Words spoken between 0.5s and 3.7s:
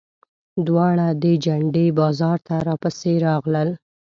دواړه د جنډې بازار ته راپسې راغلل.